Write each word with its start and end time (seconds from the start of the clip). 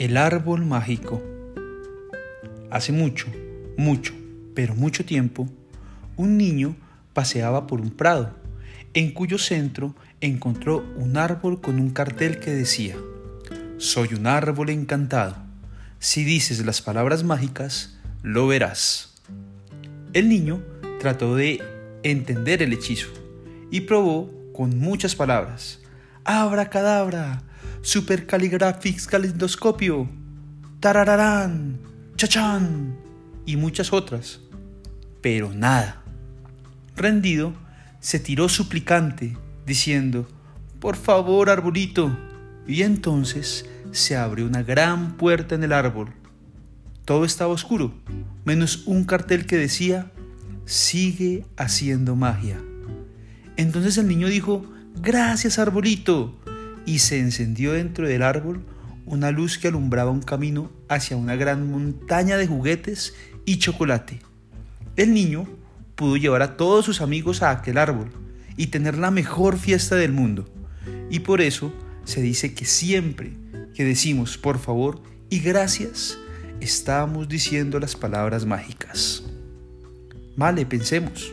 El 0.00 0.16
árbol 0.16 0.64
mágico. 0.64 1.22
Hace 2.70 2.90
mucho, 2.90 3.26
mucho, 3.76 4.14
pero 4.54 4.74
mucho 4.74 5.04
tiempo, 5.04 5.46
un 6.16 6.38
niño 6.38 6.74
paseaba 7.12 7.66
por 7.66 7.82
un 7.82 7.90
prado, 7.90 8.34
en 8.94 9.12
cuyo 9.12 9.36
centro 9.36 9.94
encontró 10.22 10.82
un 10.96 11.18
árbol 11.18 11.60
con 11.60 11.78
un 11.78 11.90
cartel 11.90 12.40
que 12.40 12.50
decía, 12.50 12.96
Soy 13.76 14.14
un 14.14 14.26
árbol 14.26 14.70
encantado. 14.70 15.36
Si 15.98 16.24
dices 16.24 16.64
las 16.64 16.80
palabras 16.80 17.22
mágicas, 17.22 17.98
lo 18.22 18.46
verás. 18.46 19.12
El 20.14 20.30
niño 20.30 20.62
trató 20.98 21.36
de 21.36 21.62
entender 22.04 22.62
el 22.62 22.72
hechizo 22.72 23.10
y 23.70 23.82
probó 23.82 24.32
con 24.54 24.78
muchas 24.78 25.14
palabras. 25.14 25.78
Abra 26.24 26.70
cadabra, 26.70 27.42
calendoscopio, 29.08 30.08
tarararán, 30.80 31.78
chachán 32.16 32.96
y 33.46 33.56
muchas 33.56 33.92
otras. 33.92 34.40
Pero 35.20 35.52
nada. 35.52 36.02
Rendido, 36.96 37.52
se 38.00 38.18
tiró 38.18 38.48
suplicante, 38.48 39.36
diciendo, 39.66 40.28
Por 40.80 40.96
favor, 40.96 41.50
arbolito. 41.50 42.16
Y 42.66 42.82
entonces 42.82 43.66
se 43.92 44.16
abrió 44.16 44.46
una 44.46 44.62
gran 44.62 45.16
puerta 45.16 45.54
en 45.54 45.64
el 45.64 45.72
árbol. 45.72 46.12
Todo 47.04 47.24
estaba 47.24 47.52
oscuro, 47.52 47.92
menos 48.44 48.86
un 48.86 49.04
cartel 49.04 49.46
que 49.46 49.56
decía, 49.56 50.10
Sigue 50.64 51.44
haciendo 51.56 52.14
magia. 52.14 52.60
Entonces 53.56 53.98
el 53.98 54.06
niño 54.06 54.28
dijo, 54.28 54.64
Gracias, 55.02 55.58
arbolito 55.58 56.39
y 56.86 57.00
se 57.00 57.18
encendió 57.18 57.72
dentro 57.72 58.06
del 58.06 58.22
árbol 58.22 58.64
una 59.06 59.30
luz 59.30 59.58
que 59.58 59.68
alumbraba 59.68 60.10
un 60.10 60.22
camino 60.22 60.70
hacia 60.88 61.16
una 61.16 61.36
gran 61.36 61.70
montaña 61.70 62.36
de 62.36 62.46
juguetes 62.46 63.14
y 63.44 63.58
chocolate. 63.58 64.20
El 64.96 65.14
niño 65.14 65.48
pudo 65.96 66.16
llevar 66.16 66.42
a 66.42 66.56
todos 66.56 66.84
sus 66.84 67.00
amigos 67.00 67.42
a 67.42 67.50
aquel 67.50 67.78
árbol 67.78 68.10
y 68.56 68.68
tener 68.68 68.96
la 68.96 69.10
mejor 69.10 69.58
fiesta 69.58 69.96
del 69.96 70.12
mundo. 70.12 70.48
Y 71.10 71.20
por 71.20 71.40
eso 71.40 71.72
se 72.04 72.22
dice 72.22 72.54
que 72.54 72.64
siempre 72.64 73.32
que 73.74 73.84
decimos 73.84 74.38
por 74.38 74.58
favor 74.58 75.02
y 75.28 75.40
gracias, 75.40 76.18
estamos 76.60 77.28
diciendo 77.28 77.80
las 77.80 77.96
palabras 77.96 78.46
mágicas. 78.46 79.24
Vale, 80.36 80.66
pensemos. 80.66 81.32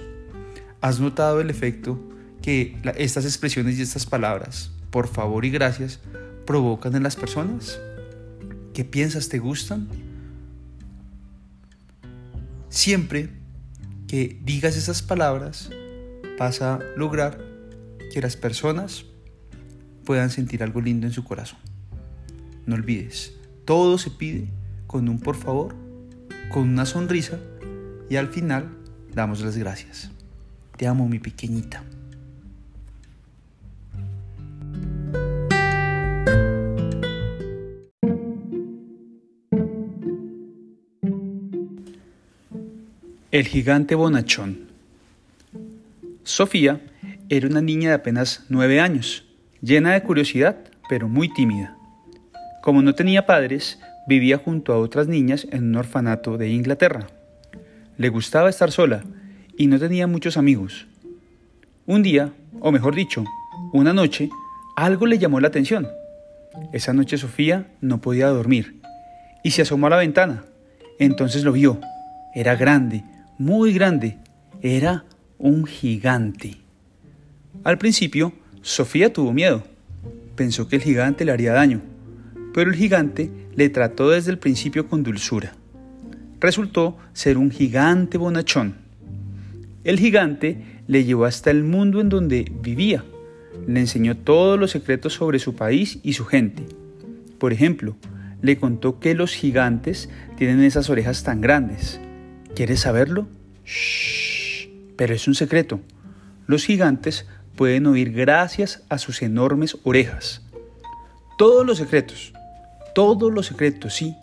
¿Has 0.81 0.99
notado 0.99 1.41
el 1.41 1.49
efecto 1.49 1.99
que 2.41 2.77
estas 2.97 3.25
expresiones 3.25 3.77
y 3.77 3.81
estas 3.81 4.05
palabras 4.05 4.71
por 4.91 5.07
favor 5.07 5.45
y 5.45 5.49
gracias 5.49 5.99
provocan 6.45 6.95
en 6.95 7.03
las 7.03 7.15
personas? 7.15 7.79
¿Qué 8.73 8.85
piensas? 8.85 9.29
¿Te 9.29 9.39
gustan? 9.39 9.87
Siempre 12.69 13.29
que 14.07 14.39
digas 14.43 14.77
esas 14.77 15.01
palabras 15.01 15.69
vas 16.39 16.61
a 16.61 16.79
lograr 16.95 17.43
que 18.13 18.21
las 18.21 18.37
personas 18.37 19.05
puedan 20.05 20.29
sentir 20.29 20.63
algo 20.63 20.81
lindo 20.81 21.07
en 21.07 21.13
su 21.13 21.23
corazón. 21.23 21.59
No 22.65 22.75
olvides, 22.75 23.33
todo 23.65 23.97
se 23.97 24.11
pide 24.11 24.49
con 24.87 25.09
un 25.09 25.19
por 25.19 25.35
favor, 25.35 25.75
con 26.51 26.63
una 26.63 26.85
sonrisa 26.85 27.39
y 28.09 28.15
al 28.15 28.29
final 28.29 28.69
damos 29.13 29.41
las 29.41 29.57
gracias. 29.57 30.11
Te 30.77 30.87
amo 30.87 31.07
mi 31.09 31.19
pequeñita. 31.19 31.83
El 43.29 43.45
gigante 43.45 43.93
bonachón. 43.93 44.69
Sofía 46.23 46.79
era 47.27 47.49
una 47.49 47.59
niña 47.59 47.89
de 47.89 47.95
apenas 47.95 48.45
nueve 48.47 48.79
años, 48.79 49.25
llena 49.61 49.91
de 49.91 50.01
curiosidad, 50.01 50.55
pero 50.87 51.09
muy 51.09 51.27
tímida. 51.33 51.75
Como 52.61 52.81
no 52.81 52.95
tenía 52.95 53.25
padres, 53.25 53.79
vivía 54.07 54.37
junto 54.37 54.71
a 54.71 54.77
otras 54.77 55.09
niñas 55.09 55.45
en 55.51 55.65
un 55.65 55.75
orfanato 55.75 56.37
de 56.37 56.47
Inglaterra. 56.47 57.07
Le 57.97 58.07
gustaba 58.07 58.49
estar 58.49 58.71
sola 58.71 59.03
y 59.57 59.67
no 59.67 59.77
tenía 59.77 60.07
muchos 60.07 60.37
amigos. 60.37 60.87
Un 61.85 62.03
día, 62.03 62.31
o 62.61 62.71
mejor 62.71 62.95
dicho, 62.95 63.25
una 63.73 63.91
noche, 63.91 64.29
algo 64.77 65.05
le 65.05 65.19
llamó 65.19 65.41
la 65.41 65.49
atención. 65.49 65.89
Esa 66.71 66.93
noche 66.93 67.17
Sofía 67.17 67.67
no 67.81 67.99
podía 67.99 68.27
dormir 68.29 68.79
y 69.43 69.51
se 69.51 69.63
asomó 69.63 69.87
a 69.87 69.89
la 69.89 69.97
ventana. 69.97 70.45
Entonces 70.97 71.43
lo 71.43 71.51
vio. 71.51 71.81
Era 72.33 72.55
grande, 72.55 73.03
muy 73.37 73.73
grande. 73.73 74.17
Era 74.61 75.05
un 75.37 75.65
gigante. 75.65 76.57
Al 77.63 77.77
principio, 77.77 78.33
Sofía 78.61 79.13
tuvo 79.13 79.33
miedo. 79.33 79.63
Pensó 80.35 80.67
que 80.67 80.77
el 80.77 80.81
gigante 80.81 81.25
le 81.25 81.31
haría 81.31 81.53
daño, 81.53 81.81
pero 82.53 82.69
el 82.69 82.75
gigante 82.75 83.31
le 83.55 83.69
trató 83.69 84.09
desde 84.09 84.31
el 84.31 84.39
principio 84.39 84.87
con 84.87 85.03
dulzura. 85.03 85.53
Resultó 86.39 86.97
ser 87.13 87.37
un 87.37 87.51
gigante 87.51 88.17
bonachón. 88.17 88.75
El 89.83 89.99
gigante 89.99 90.81
le 90.87 91.03
llevó 91.03 91.25
hasta 91.25 91.51
el 91.51 91.63
mundo 91.63 92.01
en 92.01 92.09
donde 92.09 92.51
vivía. 92.61 93.03
Le 93.67 93.79
enseñó 93.79 94.17
todos 94.17 94.59
los 94.59 94.71
secretos 94.71 95.13
sobre 95.13 95.39
su 95.39 95.55
país 95.55 95.99
y 96.03 96.13
su 96.13 96.25
gente. 96.25 96.63
Por 97.39 97.53
ejemplo, 97.53 97.95
le 98.41 98.57
contó 98.57 98.99
que 98.99 99.15
los 99.15 99.33
gigantes 99.33 100.09
tienen 100.37 100.61
esas 100.61 100.89
orejas 100.89 101.23
tan 101.23 101.41
grandes 101.41 101.99
¿Quieres 102.57 102.79
saberlo? 102.79 103.27
Shh, 103.65 104.67
pero 104.95 105.13
es 105.13 105.27
un 105.27 105.35
secreto. 105.35 105.79
Los 106.47 106.65
gigantes 106.65 107.27
pueden 107.55 107.85
oír 107.85 108.11
gracias 108.11 108.81
a 108.89 108.97
sus 108.97 109.21
enormes 109.21 109.77
orejas. 109.83 110.41
Todos 111.37 111.63
los 111.67 111.77
secretos, 111.77 112.33
todos 112.95 113.31
los 113.31 113.45
secretos, 113.45 113.93
sí, 113.93 114.15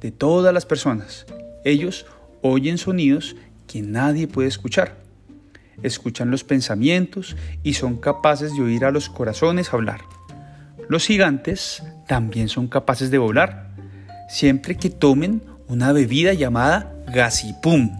de 0.00 0.12
todas 0.12 0.54
las 0.54 0.64
personas. 0.64 1.26
Ellos 1.64 2.06
oyen 2.40 2.78
sonidos 2.78 3.34
que 3.66 3.82
nadie 3.82 4.28
puede 4.28 4.46
escuchar. 4.46 4.98
Escuchan 5.82 6.30
los 6.30 6.44
pensamientos 6.44 7.36
y 7.64 7.74
son 7.74 7.96
capaces 7.96 8.54
de 8.54 8.62
oír 8.62 8.84
a 8.84 8.92
los 8.92 9.08
corazones 9.08 9.72
hablar. 9.72 10.02
Los 10.88 11.04
gigantes 11.04 11.82
también 12.06 12.48
son 12.48 12.68
capaces 12.68 13.10
de 13.10 13.18
volar, 13.18 13.74
siempre 14.28 14.76
que 14.76 14.88
tomen 14.88 15.42
una 15.66 15.90
bebida 15.92 16.32
llamada 16.32 16.94
Gasipum. 17.12 17.90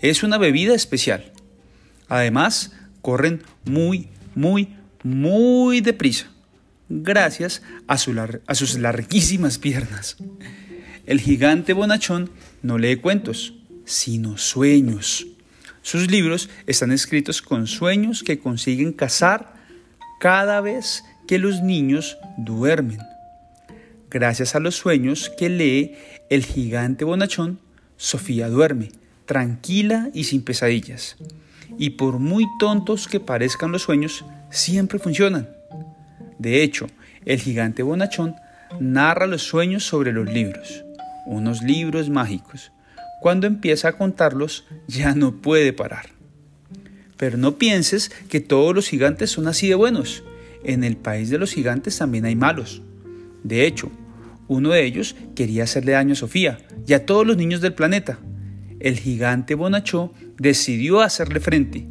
Es 0.00 0.22
una 0.22 0.38
bebida 0.38 0.74
especial. 0.74 1.32
Además, 2.08 2.72
corren 3.00 3.42
muy, 3.64 4.08
muy, 4.34 4.68
muy 5.02 5.80
deprisa, 5.80 6.26
gracias 6.88 7.62
a, 7.86 7.94
a 7.94 8.54
sus 8.54 8.78
larguísimas 8.78 9.58
piernas. 9.58 10.16
El 11.06 11.20
gigante 11.20 11.72
bonachón 11.72 12.30
no 12.62 12.78
lee 12.78 12.96
cuentos, 12.96 13.54
sino 13.84 14.38
sueños. 14.38 15.26
Sus 15.82 16.10
libros 16.10 16.48
están 16.66 16.92
escritos 16.92 17.42
con 17.42 17.66
sueños 17.66 18.22
que 18.22 18.38
consiguen 18.38 18.92
cazar 18.92 19.54
cada 20.20 20.60
vez 20.60 21.02
que 21.26 21.38
los 21.38 21.62
niños 21.62 22.18
duermen. 22.36 23.00
Gracias 24.10 24.54
a 24.54 24.60
los 24.60 24.76
sueños 24.76 25.32
que 25.36 25.48
lee 25.48 25.94
el 26.30 26.44
gigante 26.44 27.04
bonachón, 27.04 27.58
Sofía 28.02 28.48
duerme, 28.48 28.90
tranquila 29.26 30.10
y 30.12 30.24
sin 30.24 30.42
pesadillas. 30.42 31.14
Y 31.78 31.90
por 31.90 32.18
muy 32.18 32.48
tontos 32.58 33.06
que 33.06 33.20
parezcan 33.20 33.70
los 33.70 33.82
sueños, 33.82 34.24
siempre 34.50 34.98
funcionan. 34.98 35.48
De 36.40 36.64
hecho, 36.64 36.88
el 37.24 37.38
gigante 37.38 37.84
bonachón 37.84 38.34
narra 38.80 39.28
los 39.28 39.44
sueños 39.44 39.84
sobre 39.84 40.12
los 40.12 40.28
libros, 40.28 40.84
unos 41.26 41.62
libros 41.62 42.10
mágicos. 42.10 42.72
Cuando 43.20 43.46
empieza 43.46 43.86
a 43.86 43.96
contarlos, 43.96 44.64
ya 44.88 45.14
no 45.14 45.36
puede 45.40 45.72
parar. 45.72 46.06
Pero 47.16 47.38
no 47.38 47.56
pienses 47.56 48.10
que 48.28 48.40
todos 48.40 48.74
los 48.74 48.88
gigantes 48.88 49.30
son 49.30 49.46
así 49.46 49.68
de 49.68 49.76
buenos. 49.76 50.24
En 50.64 50.82
el 50.82 50.96
país 50.96 51.30
de 51.30 51.38
los 51.38 51.52
gigantes 51.52 51.98
también 51.98 52.24
hay 52.24 52.34
malos. 52.34 52.82
De 53.44 53.64
hecho, 53.64 53.92
uno 54.52 54.70
de 54.70 54.84
ellos 54.84 55.16
quería 55.34 55.64
hacerle 55.64 55.92
daño 55.92 56.12
a 56.12 56.16
Sofía 56.16 56.58
y 56.86 56.92
a 56.92 57.06
todos 57.06 57.26
los 57.26 57.36
niños 57.36 57.60
del 57.60 57.72
planeta. 57.72 58.18
El 58.80 58.98
gigante 58.98 59.54
Bonachó 59.54 60.12
decidió 60.38 61.00
hacerle 61.00 61.40
frente, 61.40 61.86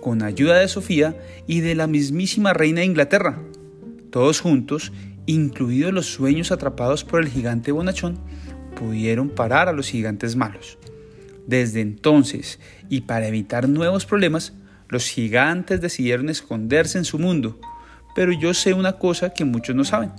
con 0.00 0.22
ayuda 0.22 0.58
de 0.58 0.68
Sofía 0.68 1.16
y 1.46 1.60
de 1.60 1.74
la 1.74 1.86
mismísima 1.86 2.52
reina 2.52 2.80
de 2.80 2.86
Inglaterra. 2.86 3.42
Todos 4.10 4.40
juntos, 4.40 4.92
incluidos 5.26 5.92
los 5.92 6.06
sueños 6.06 6.52
atrapados 6.52 7.02
por 7.02 7.20
el 7.20 7.28
gigante 7.28 7.72
Bonachón, 7.72 8.18
pudieron 8.78 9.28
parar 9.28 9.68
a 9.68 9.72
los 9.72 9.88
gigantes 9.88 10.36
malos. 10.36 10.78
Desde 11.46 11.80
entonces, 11.80 12.60
y 12.88 13.02
para 13.02 13.26
evitar 13.26 13.68
nuevos 13.68 14.06
problemas, 14.06 14.52
los 14.88 15.08
gigantes 15.08 15.80
decidieron 15.80 16.28
esconderse 16.28 16.98
en 16.98 17.04
su 17.04 17.18
mundo. 17.18 17.58
Pero 18.14 18.30
yo 18.32 18.54
sé 18.54 18.72
una 18.72 18.92
cosa 18.92 19.30
que 19.30 19.44
muchos 19.44 19.74
no 19.74 19.84
saben. 19.84 20.12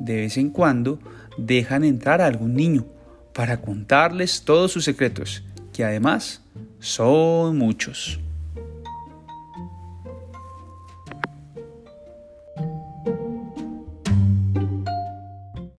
De 0.00 0.16
vez 0.16 0.36
en 0.36 0.50
cuando 0.50 0.98
dejan 1.38 1.84
entrar 1.84 2.20
a 2.20 2.26
algún 2.26 2.54
niño 2.54 2.86
para 3.32 3.60
contarles 3.60 4.42
todos 4.42 4.72
sus 4.72 4.84
secretos, 4.84 5.44
que 5.72 5.84
además 5.84 6.42
son 6.80 7.56
muchos. 7.56 8.20